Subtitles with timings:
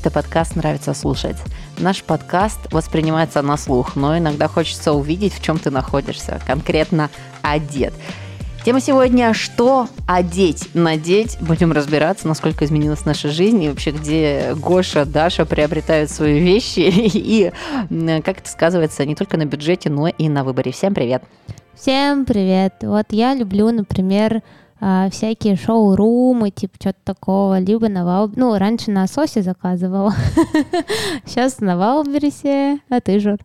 [0.00, 1.36] Это подкаст «Нравится слушать».
[1.76, 7.10] Наш подкаст воспринимается на слух, но иногда хочется увидеть, в чем ты находишься, конкретно
[7.42, 7.92] одет.
[8.64, 15.04] Тема сегодня «Что одеть, надеть?» Будем разбираться, насколько изменилась наша жизнь и вообще, где Гоша,
[15.04, 17.52] Даша приобретают свои вещи и
[18.24, 20.72] как это сказывается не только на бюджете, но и на выборе.
[20.72, 21.22] Всем привет!
[21.74, 22.72] Всем привет!
[22.80, 24.40] Вот я люблю, например,
[24.80, 28.30] а, всякие шоу-румы, типа что-то такого, либо на Вал...
[28.34, 30.14] Ну, раньше на Сосе заказывала,
[31.26, 33.38] сейчас на Wildberries, а ты, Жор?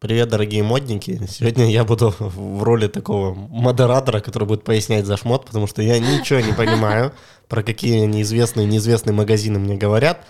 [0.00, 1.20] Привет, дорогие модники.
[1.28, 5.98] Сегодня я буду в роли такого модератора, который будет пояснять за шмот, потому что я
[5.98, 7.12] ничего не понимаю,
[7.48, 10.24] про какие неизвестные неизвестные магазины мне говорят.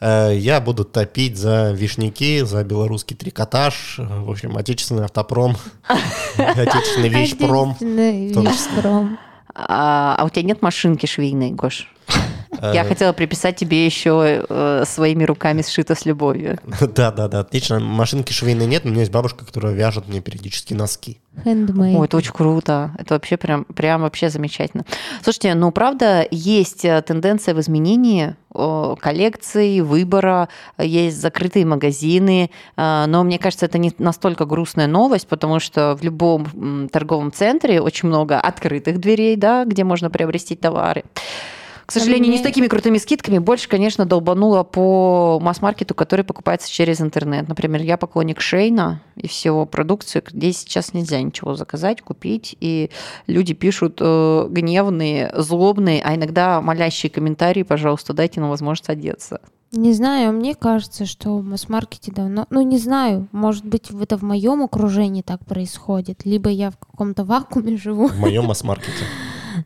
[0.00, 5.56] Э, я буду топить за вишняки, за белорусский трикотаж, в общем, отечественный автопром,
[6.36, 7.72] отечественный вещпром.
[7.72, 9.18] Отечественный вещпром.
[9.54, 11.88] А, а у тебя нет машинки швейной, Гош?
[12.60, 12.88] Я э.
[12.88, 16.58] хотела приписать тебе еще э, своими руками сшито с любовью.
[17.00, 17.78] Да, да, да, отлично.
[17.78, 21.20] Машинки швейной нет, но у меня есть бабушка, которая вяжет мне периодически носки.
[21.44, 21.96] Handmade.
[21.96, 22.90] Ой, это очень круто.
[22.98, 24.84] Это вообще прям, прям вообще замечательно.
[25.22, 33.38] Слушайте, ну правда, есть э, тенденция в изменении коллекций, выбора, есть закрытые магазины, но мне
[33.38, 38.98] кажется, это не настолько грустная новость, потому что в любом торговом центре очень много открытых
[38.98, 41.04] дверей, да, где можно приобрести товары.
[41.90, 42.36] К сожалению, мне...
[42.36, 43.38] не с такими крутыми скидками.
[43.38, 47.48] Больше, конечно, долбанула по масс-маркету, который покупается через интернет.
[47.48, 52.56] Например, я поклонник Шейна и всего продукции, где сейчас нельзя ничего заказать, купить.
[52.60, 52.90] И
[53.26, 59.40] люди пишут э, гневные, злобные, а иногда молящие комментарии, пожалуйста, дайте нам возможность одеться.
[59.72, 62.46] Не знаю, мне кажется, что в масс-маркете давно...
[62.50, 67.24] Ну, не знаю, может быть, это в моем окружении так происходит, либо я в каком-то
[67.24, 68.06] вакууме живу.
[68.06, 69.04] В моем масс-маркете.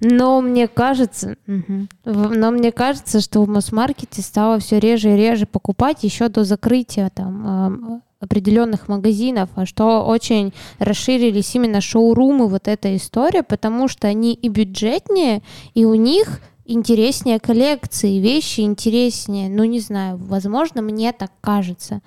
[0.00, 5.46] Но мне кажется, угу, но мне кажется, что в масс-маркете стало все реже и реже
[5.46, 12.96] покупать еще до закрытия там определенных магазинов, а что очень расширились именно шоурумы, вот эта
[12.96, 15.42] история, потому что они и бюджетнее,
[15.74, 19.48] и у них интереснее коллекции, вещи интереснее.
[19.48, 22.00] Ну, не знаю, возможно, мне так кажется.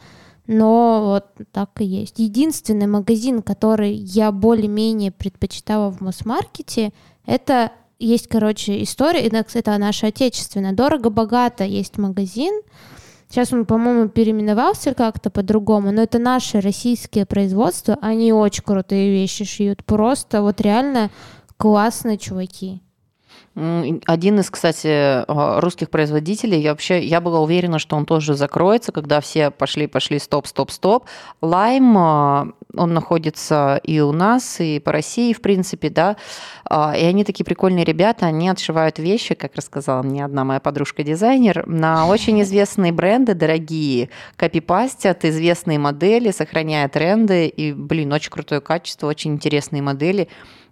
[0.48, 2.20] Но вот так и есть.
[2.20, 6.94] Единственный магазин, который я более-менее предпочитала в масс-маркете,
[7.28, 10.72] это есть, короче, история, это наша отечественная.
[10.72, 12.62] Дорого-богато есть магазин.
[13.30, 17.98] Сейчас он, по-моему, переименовался как-то по-другому, но это наши российские производства.
[18.02, 19.84] Они очень крутые вещи шьют.
[19.84, 21.12] Просто вот реально
[21.58, 22.82] классные чуваки.
[24.06, 28.92] Один из, кстати, а, русских производителей, я вообще, я была уверена, что он тоже закроется,
[28.92, 31.06] когда все пошли, пошли, стоп, стоп, стоп.
[31.42, 36.18] Лайм, а, он находится и у нас, и по России, в принципе, да,
[36.66, 41.66] а, и они такие прикольные ребята, они отшивают вещи, как рассказала мне одна моя подружка-дизайнер,
[41.66, 49.08] на очень известные бренды, дорогие, копипастят известные модели, сохраняя тренды, и, блин, очень крутое качество,
[49.08, 50.28] очень интересные модели.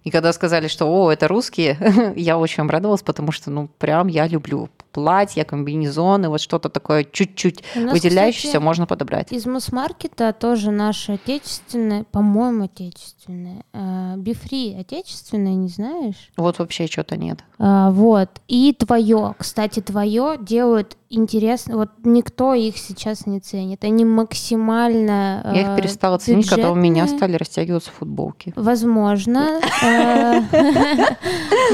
[0.05, 4.27] И когда сказали, что «О, это русские», я очень обрадовалась, потому что, ну, прям я
[4.27, 9.29] люблю платья, комбинезоны, вот что-то такое чуть-чуть выделяющееся кстати, можно подобрать.
[9.33, 13.66] Из масс-маркета тоже наши отечественные, по-моему, отечественные.
[14.16, 16.31] Бифри а, отечественные, не знаешь?
[16.38, 17.39] Вот вообще что-то нет.
[17.59, 18.29] А, вот.
[18.47, 21.78] И твое, кстати, твое делают интересно.
[21.78, 23.84] Вот никто их сейчас не ценит.
[23.84, 26.44] Они максимально Я их перестала бюджетные.
[26.44, 28.53] ценить, когда у меня стали растягиваться футболки.
[28.55, 29.59] Возможно.
[29.84, 30.41] Э,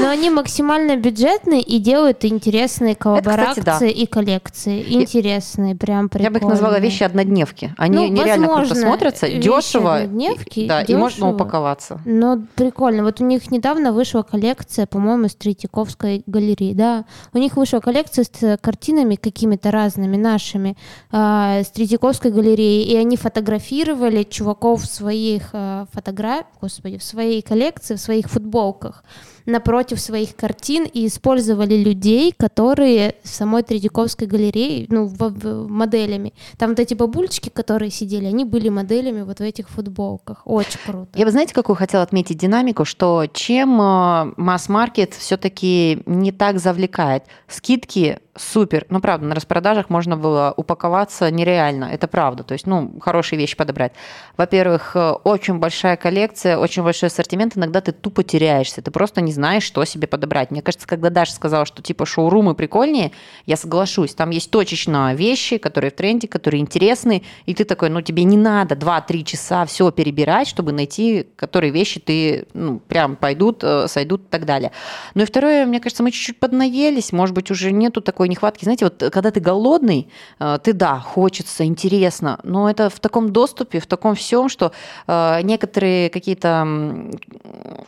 [0.00, 3.86] но они максимально бюджетные и делают интересные коллаборации кстати, да.
[3.86, 4.84] и коллекции.
[4.94, 6.26] Интересные, прям прикольные.
[6.26, 7.74] Я бы их назвала вещи однодневки.
[7.76, 9.96] Они ну, нереально круто смотрятся, дешево.
[9.96, 10.96] Однодневки, да, дешево.
[10.96, 12.00] и можно упаковаться.
[12.04, 13.02] Ну, прикольно.
[13.02, 17.04] Вот у них недавно вышла коллекция, по-моему, с Третьяковской галереи, да.
[17.32, 20.76] У них вышла коллекция с картинами какими-то разными нашими
[21.10, 27.42] э, с Третьяковской галереи, и они фотографировали чуваков в своих э, фотографиях, господи, в своей
[27.42, 29.04] коллекции, в своих футболках
[29.46, 36.32] напротив своих картин и использовали людей, которые в самой Третьяковской галерее, ну, в, в, моделями.
[36.58, 40.42] Там вот эти бабульчики, которые сидели, они были моделями вот в этих футболках.
[40.44, 41.08] Очень круто.
[41.14, 47.24] Я бы, знаете, какую хотела отметить динамику, что чем э, масс-маркет все-таки не так завлекает.
[47.48, 48.86] Скидки супер.
[48.88, 51.84] Ну, правда, на распродажах можно было упаковаться нереально.
[51.84, 52.44] Это правда.
[52.44, 53.92] То есть, ну, хорошие вещи подобрать.
[54.38, 57.56] Во-первых, э, очень большая коллекция, очень большой ассортимент.
[57.56, 58.80] Иногда ты тупо теряешься.
[58.80, 60.50] Ты просто не знаешь, что себе подобрать.
[60.50, 63.12] Мне кажется, когда Даша сказала, что типа шоурумы прикольнее,
[63.44, 64.14] я соглашусь.
[64.14, 67.22] Там есть точечно вещи, которые в тренде, которые интересны.
[67.44, 72.00] И ты такой, ну, тебе не надо 2-3 часа все перебирать, чтобы найти, которые вещи
[72.00, 74.72] ты, ну, прям пойдут, э, сойдут и так далее.
[75.14, 77.12] Ну и второе, мне кажется, мы чуть-чуть поднаелись.
[77.12, 78.64] Может быть, уже нету такой такой нехватки.
[78.64, 80.08] Знаете, вот когда ты голодный,
[80.38, 84.70] э, ты, да, хочется, интересно, но это в таком доступе, в таком всем, что
[85.08, 86.66] э, некоторые какие-то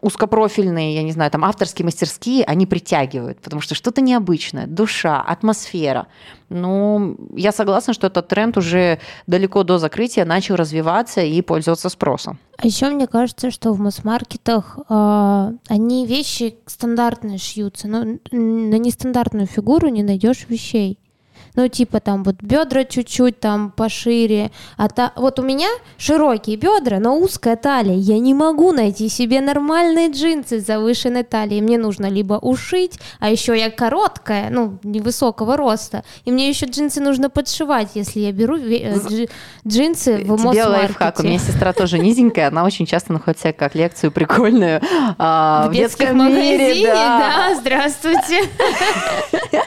[0.00, 6.06] узкопрофильные, я не знаю, там авторские мастерские, они притягивают, потому что что-то необычное, душа, атмосфера.
[6.54, 12.38] Ну, я согласна, что этот тренд уже далеко до закрытия начал развиваться и пользоваться спросом.
[12.56, 19.48] А еще мне кажется, что в масс-маркетах э, они вещи стандартные шьются, но на нестандартную
[19.48, 20.98] фигуру не найдешь вещей
[21.54, 25.12] ну, типа там вот бедра чуть-чуть там пошире, а та...
[25.16, 25.68] вот у меня
[25.98, 31.60] широкие бедра, но узкая талия, я не могу найти себе нормальные джинсы с завышенной талией,
[31.60, 37.00] мне нужно либо ушить, а еще я короткая, ну, невысокого роста, и мне еще джинсы
[37.00, 39.26] нужно подшивать, если я беру э,
[39.66, 44.10] джинсы в Тебе лайфхак, у меня сестра тоже низенькая, она очень часто находит себе коллекцию
[44.12, 44.80] прикольную
[45.18, 46.18] а, в, детском.
[46.18, 47.54] Да.
[47.54, 48.44] да, здравствуйте.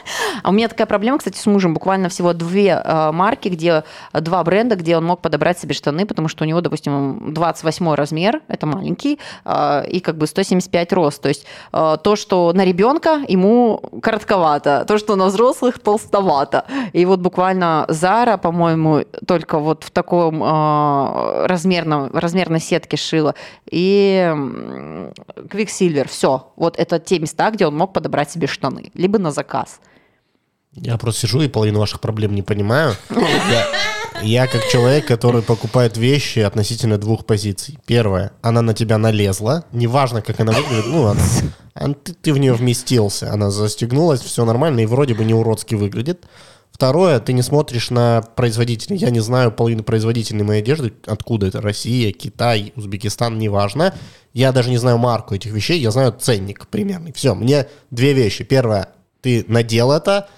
[0.48, 3.84] А у меня такая проблема, кстати, с мужем буквально всего две э, марки, где
[4.14, 8.40] два бренда, где он мог подобрать себе штаны, потому что у него, допустим, 28 размер,
[8.48, 11.20] это маленький, э, и как бы 175 рост.
[11.20, 16.64] То есть э, то, что на ребенка ему коротковато, то, что на взрослых толстовато.
[16.94, 20.42] И вот буквально Зара, по-моему, только вот в таком
[21.44, 23.34] размерном, размерной сетке шила.
[23.70, 24.32] И
[25.36, 26.50] Quicksilver, все.
[26.56, 29.80] Вот это те места, где он мог подобрать себе штаны, либо на заказ.
[30.74, 32.94] Я просто сижу и половину ваших проблем не понимаю.
[33.10, 33.66] Я,
[34.22, 37.78] я как человек, который покупает вещи относительно двух позиций.
[37.86, 41.22] Первое, она на тебя налезла, неважно, как она выглядит, ну, она,
[41.74, 45.74] она, ты, ты в нее вместился, она застегнулась, все нормально и вроде бы не уродски
[45.74, 46.26] выглядит.
[46.70, 48.98] Второе, ты не смотришь на производителей.
[48.98, 53.94] Я не знаю половину производителей моей одежды, откуда это, Россия, Китай, Узбекистан, неважно.
[54.32, 57.12] Я даже не знаю марку этих вещей, я знаю ценник примерный.
[57.12, 58.44] Все, мне две вещи.
[58.44, 58.90] Первое,
[59.22, 60.28] ты надел это,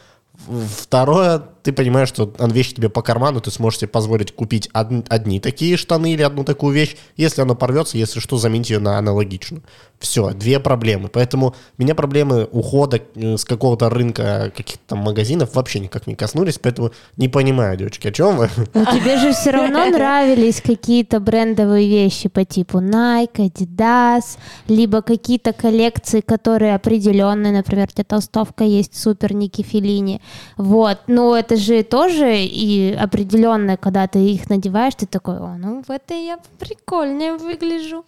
[0.46, 5.40] Второе, ты понимаешь, что вещь тебе по карману, ты сможешь себе позволить купить од- одни
[5.40, 6.96] такие штаны или одну такую вещь.
[7.16, 9.62] Если она порвется, если что, заменить ее на аналогичную.
[9.98, 11.08] Все, две проблемы.
[11.08, 16.58] Поэтому меня проблемы ухода э, с какого-то рынка каких-то там магазинов вообще никак не коснулись,
[16.58, 18.48] поэтому не понимаю, девочки, о чем вы?
[18.72, 25.52] Но тебе же все равно нравились какие-то брендовые вещи по типу Nike, Adidas, либо какие-то
[25.52, 30.22] коллекции, которые определенные, например, у тебя толстовка есть супер Ники Филини.
[30.56, 35.82] Вот, но это же тоже и определенное, когда ты их надеваешь, ты такой, о, ну
[35.86, 38.04] в этой я прикольнее выгляжу.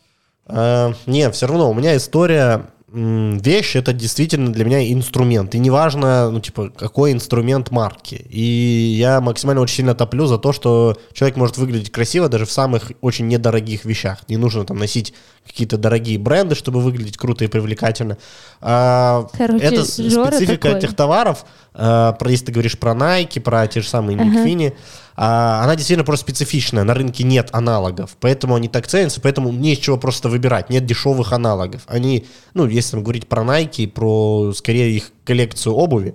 [0.46, 5.54] А, не, все равно у меня история вещь это действительно для меня инструмент.
[5.54, 8.26] И неважно, ну, типа, какой инструмент марки.
[8.28, 12.50] И я максимально очень сильно топлю за то, что человек может выглядеть красиво даже в
[12.50, 14.18] самых очень недорогих вещах.
[14.28, 15.14] Не нужно там носить
[15.46, 18.18] какие-то дорогие бренды, чтобы выглядеть круто и привлекательно.
[18.60, 20.78] А, Короче, это специфика такой.
[20.78, 21.46] этих товаров.
[21.74, 24.74] А, про, если ты говоришь про Nike, про те же самые Никфини, uh-huh.
[25.16, 26.84] А, она действительно просто специфичная.
[26.84, 30.70] На рынке нет аналогов, поэтому они так ценятся, поэтому не из чего просто выбирать.
[30.70, 31.82] Нет дешевых аналогов.
[31.86, 36.14] Они, ну, если говорить про Nike, про скорее их коллекцию обуви,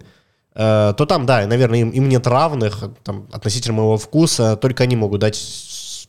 [0.56, 4.96] э, то там, да, наверное, им, им нет равных там, относительно моего вкуса, только они
[4.96, 5.36] могут дать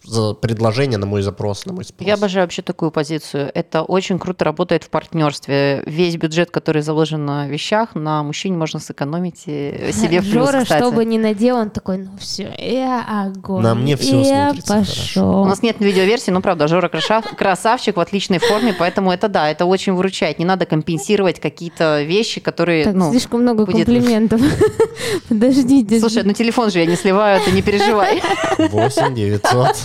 [0.05, 2.07] за предложение на мой запрос, на мой спрос.
[2.07, 3.51] Я обожаю вообще такую позицию.
[3.55, 5.83] Это очень круто работает в партнерстве.
[5.87, 10.65] Весь бюджет, который заложен на вещах, на мужчине можно сэкономить и себе в плюс, Жора,
[10.65, 13.63] что бы ни надел, он такой, ну все, я огонь.
[13.63, 15.43] На мне все я пошел.
[15.43, 19.67] У нас нет видеоверсии, но правда, Жора красавчик в отличной форме, поэтому это да, это
[19.67, 20.39] очень выручает.
[20.39, 22.85] Не надо компенсировать какие-то вещи, которые...
[22.85, 23.87] Так, ну, слишком много будет...
[23.87, 24.41] комплиментов.
[25.29, 26.01] Подождите.
[26.01, 28.23] Слушай, ну телефон же я не сливаю, ты не переживай.
[28.59, 29.77] 8 900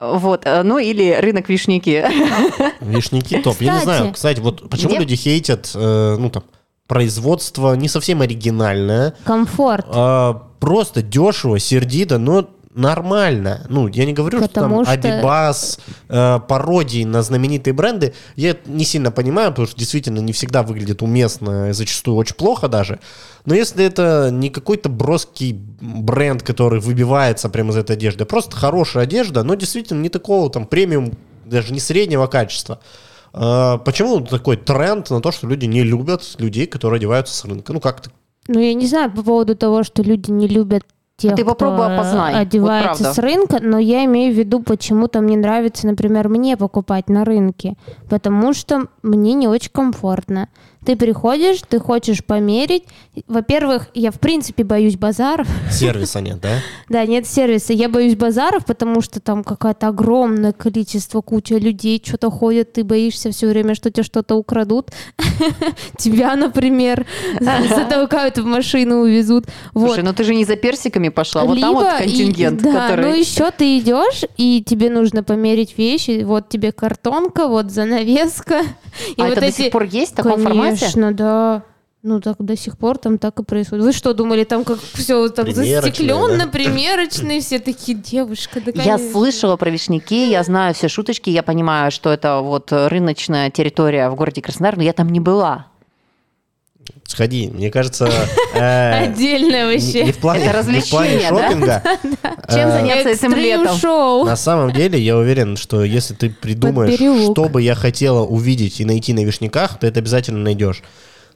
[0.00, 2.04] вот, э, ну или рынок вишники.
[2.80, 3.54] Вишники топ.
[3.54, 4.98] Кстати, Я не знаю, кстати, вот почему где?
[5.00, 6.44] люди хейтят, э, ну там,
[6.86, 9.14] производство не совсем оригинальное.
[9.24, 9.86] Комфорт.
[9.90, 12.48] А, просто дешево, сердито, но
[12.78, 13.66] нормально.
[13.68, 15.08] Ну, я не говорю, Потому что там что...
[15.08, 18.14] Adidas, э, пародии на знаменитые бренды.
[18.36, 23.00] Я не сильно понимаю, потому что действительно не всегда выглядит уместно, зачастую очень плохо даже.
[23.44, 28.56] Но если это не какой-то броский бренд, который выбивается прямо из этой одежды, а просто
[28.56, 31.12] хорошая одежда, но действительно не такого там премиум,
[31.44, 32.80] даже не среднего качества.
[33.34, 37.72] Э, почему такой тренд на то, что люди не любят людей, которые одеваются с рынка?
[37.72, 38.10] Ну, как-то
[38.48, 40.82] ну, я не знаю по поводу того, что люди не любят
[41.18, 42.34] тех, Ты попробуй кто опознай.
[42.40, 47.08] одевается вот с рынка, но я имею в виду, почему-то мне нравится, например, мне покупать
[47.10, 47.74] на рынке,
[48.08, 50.48] потому что мне не очень комфортно.
[50.88, 52.84] Ты приходишь, ты хочешь померить.
[53.26, 55.46] Во-первых, я в принципе боюсь базаров.
[55.70, 56.60] Сервиса нет, да?
[56.88, 57.74] Да, нет сервиса.
[57.74, 63.30] Я боюсь базаров, потому что там какое-то огромное количество, куча людей что-то ходят, ты боишься
[63.30, 64.90] все время, что тебе что-то украдут.
[65.98, 67.06] Тебя, например,
[67.38, 69.44] затолкают в машину, увезут.
[69.72, 73.10] Слушай, ну ты же не за персиками пошла, вот там вот контингент, да, который...
[73.10, 76.22] ну еще ты идешь, и тебе нужно померить вещи.
[76.24, 78.62] Вот тебе картонка, вот занавеска.
[79.16, 80.77] А вот это до сих пор есть в таком формате?
[80.78, 81.62] Конечно, да.
[82.04, 83.84] Ну, так до сих пор там так и происходит.
[83.84, 86.46] Вы что, думали, там как все так застекленно, да?
[86.46, 89.10] примерочные, все такие, девушка, да Я конечно».
[89.10, 94.14] слышала про вишняки, я знаю все шуточки, я понимаю, что это вот рыночная территория в
[94.14, 95.66] городе Краснодар, но я там не была.
[97.04, 98.08] Сходи, мне кажется...
[98.54, 100.04] э, Отдельное вообще.
[100.04, 100.50] не в плане,
[101.28, 101.82] шопинга.
[102.48, 103.76] Чем Э, заняться этим летом?
[103.76, 104.24] шоу.
[104.24, 106.94] На самом деле, я уверен, что если ты придумаешь,
[107.32, 110.82] что бы я хотела увидеть и найти на вишняках, ты это обязательно найдешь.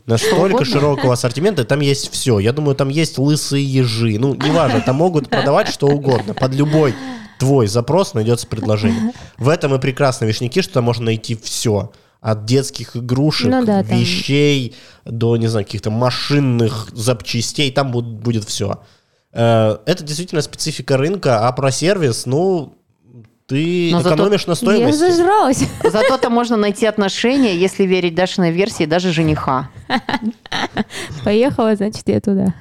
[0.06, 2.38] Настолько широкого ассортимента, там есть все.
[2.38, 4.18] Я думаю, там есть лысые ежи.
[4.18, 6.34] Ну, неважно, там могут продавать что угодно.
[6.34, 6.94] Под любой
[7.38, 9.12] твой запрос найдется предложение.
[9.38, 11.92] В этом и прекрасно вишняки, что там можно найти все.
[12.22, 14.74] От детских игрушек, Ну да, там- вещей
[15.04, 17.70] до, не знаю, каких-то машинных запчастей.
[17.72, 18.80] Там будет, будет все.
[19.32, 22.74] Э, Это действительно специфика рынка, а про сервис, ну,
[23.48, 24.98] ты Но зато экономишь на Я стоимости.
[25.00, 25.64] зажралась.
[25.82, 29.68] Зато там можно найти отношения, если верить Дашиной версии, даже жениха.
[31.24, 32.54] Поехала, значит, я туда.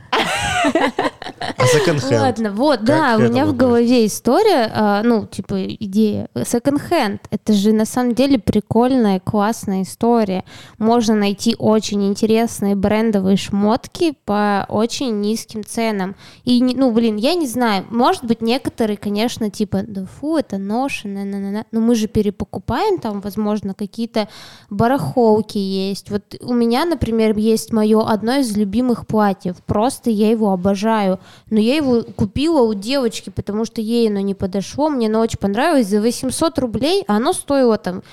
[1.57, 2.21] А секонд-хенд?
[2.21, 6.27] Ладно, вот, да, у меня в голове история, а, ну, типа, идея.
[6.35, 10.43] Секонд-хенд, это же на самом деле прикольная, классная история.
[10.77, 16.15] Можно найти очень интересные брендовые шмотки по очень низким ценам.
[16.43, 21.25] И, ну, блин, я не знаю, может быть, некоторые, конечно, типа, да фу, это ношеное,
[21.25, 21.65] на -на -на.
[21.71, 24.27] но мы же перепокупаем там, возможно, какие-то
[24.69, 26.11] барахолки есть.
[26.11, 31.59] Вот у меня, например, есть мое одно из любимых платьев, просто я его обожаю, но
[31.59, 35.87] я его купила у девочки, потому что ей оно не подошло, мне оно очень понравилось,
[35.87, 38.03] за 800 рублей, а оно стоило там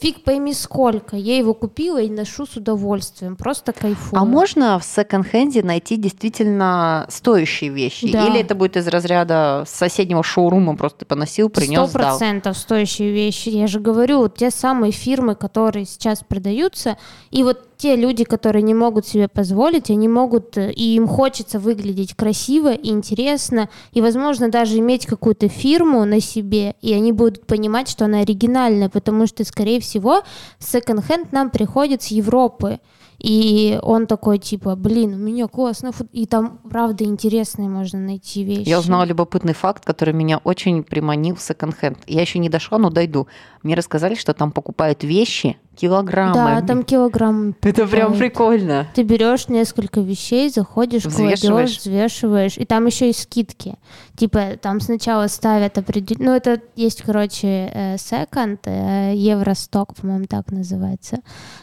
[0.00, 4.20] фиг пойми сколько, я его купила и ношу с удовольствием, просто кайфую.
[4.20, 8.10] А можно в секонд-хенде найти действительно стоящие вещи?
[8.10, 8.26] Да.
[8.26, 12.10] Или это будет из разряда соседнего шоурума просто поносил, принес, Сто сдал?
[12.10, 13.48] процентов стоящие вещи.
[13.48, 16.96] Я же говорю, вот те самые фирмы, которые сейчас продаются,
[17.30, 21.60] и вот те люди, которые не могут себе позволить, они могут, э, и им хочется
[21.60, 27.46] выглядеть красиво и интересно, и, возможно, даже иметь какую-то фирму на себе, и они будут
[27.46, 30.22] понимать, что она оригинальная, потому что, скорее всего,
[30.58, 32.80] секонд-хенд нам приходит с Европы.
[33.18, 35.90] И он такой, типа, блин, у меня классно.
[36.12, 38.68] И там, правда, интересные можно найти вещи.
[38.68, 41.98] Я узнала любопытный факт, который меня очень приманил в секонд-хенд.
[42.06, 43.26] Я еще не дошла, но дойду.
[43.62, 46.60] Мне рассказали, что там покупают вещи килограммами.
[46.60, 47.54] Да, там килограмм.
[47.60, 48.18] Это прям покупают.
[48.18, 48.86] прикольно.
[48.94, 51.40] Ты берешь несколько вещей, заходишь, Взвешиваешь.
[51.40, 53.76] кладешь, взвешиваешь, и там еще и скидки.
[54.16, 60.50] Типа там сначала ставят определенно, ну это есть, короче, э, секонд, э, Евросток, по-моему, так
[60.50, 61.18] называется.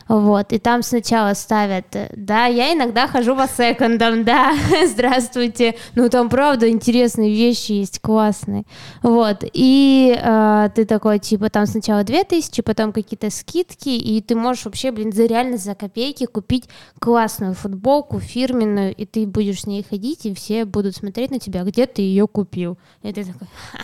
[0.08, 1.86] Вот, и там сначала ставят,
[2.16, 4.56] да, я иногда хожу по секондам, да,
[4.88, 5.76] здравствуйте.
[5.94, 8.64] Ну там правда интересные вещи есть, классные.
[9.04, 14.66] Вот, и э, ты такой, типа, там сначала 2000, потом какие-то скидки, и ты можешь
[14.66, 16.68] вообще, блин, за реально за копейки купить
[17.00, 21.64] классную футболку фирменную, и ты будешь с ней ходить, и все будут смотреть на тебя,
[21.64, 22.80] где ты ее купил.
[23.04, 23.80] И ты такой, «Ха,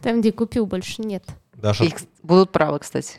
[0.00, 1.24] там, где купил, больше нет.
[1.54, 1.84] Даша,
[2.22, 3.14] будут правы, кстати.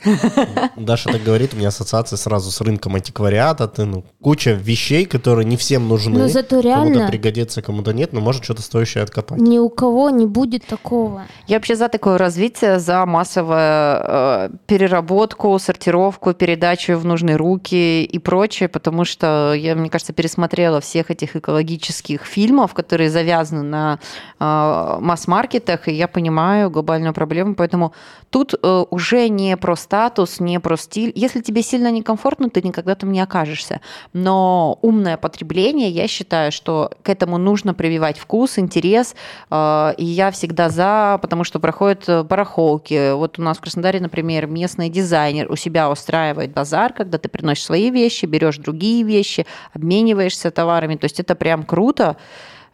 [0.78, 3.68] Даша так говорит, у меня ассоциация сразу с рынком антиквариата.
[3.68, 6.20] Ты, ну, куча вещей, которые не всем нужны.
[6.20, 9.40] Но зато Кому-то реально пригодится, кому-то нет, но может что-то стоящее откопать.
[9.40, 11.24] ни у кого не будет такого.
[11.48, 18.20] Я вообще за такое развитие, за массовую э, переработку, сортировку, передачу в нужные руки и
[18.20, 24.00] прочее, потому что я, мне кажется, пересмотрела всех этих экологических фильмов, которые завязаны на
[24.40, 27.94] э, масс-маркетах, и я понимаю глобальную проблему, поэтому
[28.30, 31.12] тут э, уже не про статус, не про стиль.
[31.16, 33.82] Если тебе сильно некомфортно, ты никогда там не окажешься.
[34.14, 39.16] Но умное потребление, я считаю, что к этому нужно прививать вкус, интерес,
[39.50, 43.14] э, и я всегда за, потому что проходят э, барахолки.
[43.14, 47.66] Вот у нас в Краснодаре, например, местный дизайнер у себя устраивает базар, когда ты приносишь
[47.66, 50.98] свои вещи, берешь другие вещи, обмениваешься товарами.
[50.98, 52.18] То есть это прям круто.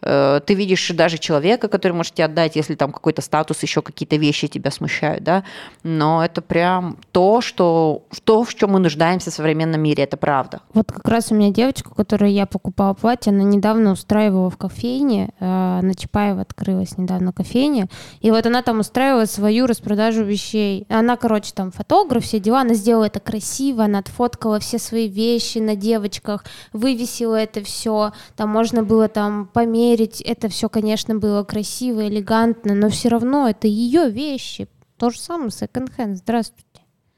[0.01, 4.15] Э, ты видишь даже человека, который может тебе отдать, если там какой-то статус, еще какие-то
[4.15, 5.43] вещи тебя смущают, да,
[5.83, 10.61] но это прям то, что, то, в чем мы нуждаемся в современном мире, это правда.
[10.73, 15.29] Вот как раз у меня девочка, которой я покупала платье, она недавно устраивала в кофейне,
[15.39, 15.45] э,
[15.81, 17.87] на Чапаева открылась недавно кофейня,
[18.21, 20.85] и вот она там устраивала свою распродажу вещей.
[20.89, 25.57] Она, короче, там фотограф, все дела, она сделала это красиво, она отфоткала все свои вещи
[25.57, 32.07] на девочках, вывесила это все, там можно было там померить, это все, конечно, было красиво,
[32.07, 34.67] элегантно, но все равно это ее вещи.
[34.97, 36.17] То же самое секонд-хенд.
[36.17, 36.65] Здравствуйте.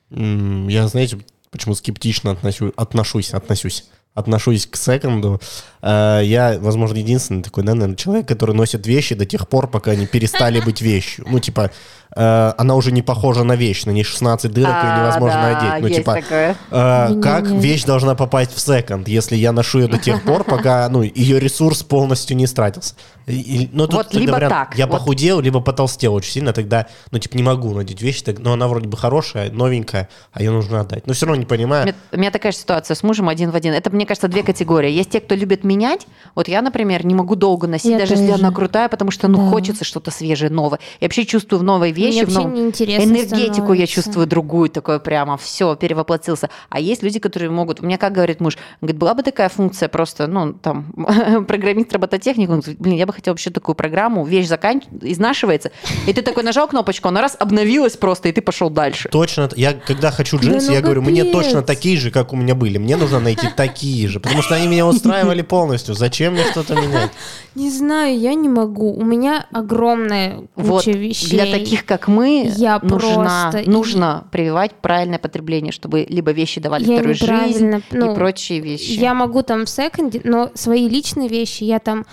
[0.09, 3.85] Я, знаете, почему скептично относю, отношусь, относюсь?
[4.13, 5.39] Отношусь к секонду.
[5.81, 10.05] Э, я, возможно, единственный такой, наверное, человек, который носит вещи до тех пор, пока они
[10.05, 11.25] перестали быть вещью.
[11.29, 11.71] Ну, типа,
[12.15, 15.57] э, она уже не похожа на вещь, на ней 16 дырок, и А, невозможно да,
[15.75, 15.81] одеть.
[15.89, 16.55] Ну, типа, такое.
[16.71, 20.87] э, как вещь должна попасть в секонд, если я ношу ее до тех пор, пока,
[20.89, 22.95] ну, ее ресурс полностью не истратился.
[23.27, 24.93] И- и- ну, тут Вот такой либо вариант, так, Я вот.
[24.99, 28.67] похудел, либо потолстел очень сильно, тогда, ну, типа, не могу надеть вещь, так, но она
[28.67, 31.05] вроде бы хорошая, новенькая, а ее нужно отдать.
[31.07, 31.85] Но все равно не У понимаю.
[31.85, 33.73] меня, у меня такая же ситуация с мужем один в один.
[33.73, 34.89] Это, мне кажется, две категории.
[34.91, 36.07] Есть те, кто любит менять.
[36.35, 38.43] Вот я, например, не могу долго носить, Я даже если тоже.
[38.43, 39.49] она крутая, потому что, ну, Да.
[39.51, 40.79] хочется что-то свежее, новое.
[40.99, 43.41] Я вообще чувствую в новой вещи, Мне в неинтересно энергетику
[43.73, 43.93] я становится.
[43.95, 46.49] чувствую другую, такое прямо все, перевоплотился.
[46.69, 47.81] А есть люди, которые могут...
[47.81, 50.91] У меня, как говорит муж, говорит, была бы такая функция просто, ну, там,
[51.47, 55.71] программист, робототехник, он говорит, блин, я бы хотел вообще такую программу, вещь заканчивается, изнашивается,
[56.07, 59.09] и ты такой нажал кнопочку, она раз обновилась просто, и ты пошел дальше.
[59.09, 62.35] Точно, я когда хочу Да джинсы, ну я говорю, мне точно такие же, как у
[62.35, 62.77] меня были.
[62.77, 65.95] Мне нужно найти такие же, потому что они меня устраивали полностью.
[65.95, 67.11] Зачем мне что-то менять?
[67.55, 68.93] Не знаю, я не могу.
[68.93, 71.31] У меня огромная куча Вот вещей.
[71.31, 76.85] для таких, как мы, Я нужна, просто- нужно прививать правильное потребление, чтобы либо вещи давали
[76.85, 78.91] Я вторую жизнь ну, и прочие вещи.
[78.91, 82.05] Я могу там в секонде, но свои личные вещи я там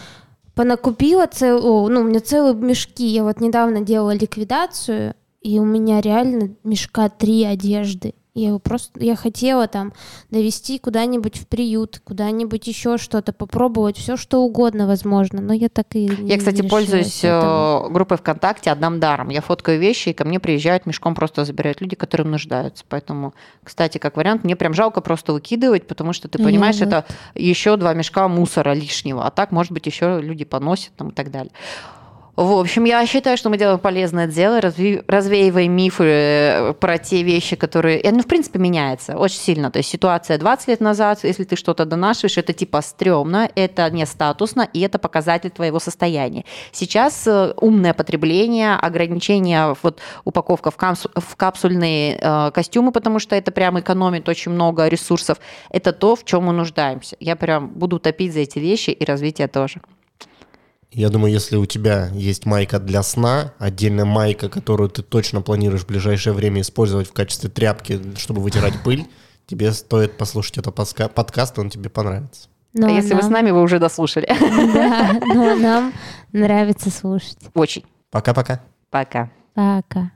[0.58, 3.06] понакупила целую, ну, у меня целые мешки.
[3.06, 8.14] Я вот недавно делала ликвидацию, и у меня реально мешка три одежды.
[8.34, 9.92] Я его просто, я хотела там
[10.30, 15.86] довести куда-нибудь в приют, куда-нибудь еще что-то, попробовать все что угодно, возможно, но я так
[15.94, 17.86] и не Я, кстати, решилась пользуюсь этому.
[17.88, 19.30] э, группой ВКонтакте «Отдам даром».
[19.30, 22.84] Я фоткаю вещи, и ко мне приезжают мешком, просто забирают люди, которые нуждаются.
[22.88, 26.86] Поэтому, кстати, как вариант, мне прям жалко просто выкидывать, потому что ты Я понимаешь, вот.
[26.86, 29.26] это еще два мешка мусора лишнего.
[29.26, 31.52] А так, может быть, еще люди поносят там, и так далее.
[32.38, 37.56] В общем, я считаю, что мы делаем полезное дело, развеиваем мифы э, про те вещи,
[37.56, 38.00] которые...
[38.00, 39.72] И оно, в принципе, меняется очень сильно.
[39.72, 44.06] То есть ситуация 20 лет назад, если ты что-то донашиваешь, это типа стрёмно, это не
[44.06, 46.44] статусно, и это показатель твоего состояния.
[46.70, 53.34] Сейчас э, умное потребление, ограничение, вот упаковка в, камс- в капсульные э, костюмы, потому что
[53.34, 55.38] это прям экономит очень много ресурсов,
[55.70, 57.16] это то, в чем мы нуждаемся.
[57.18, 59.80] Я прям буду топить за эти вещи и развитие тоже.
[60.90, 65.82] Я думаю, если у тебя есть майка для сна, отдельная майка, которую ты точно планируешь
[65.82, 69.06] в ближайшее время использовать в качестве тряпки, чтобы вытирать пыль,
[69.46, 72.48] тебе стоит послушать этот подска- подкаст, он тебе понравится.
[72.72, 74.26] Но а если вы с нам- нами, вы уже дослушали.
[74.28, 75.92] Да, но нам
[76.32, 77.38] нравится слушать.
[77.54, 77.84] Очень.
[78.10, 78.62] Пока-пока.
[78.90, 79.30] Пока.
[79.54, 80.12] Пока.